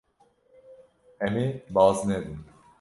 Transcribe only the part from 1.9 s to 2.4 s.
nedin.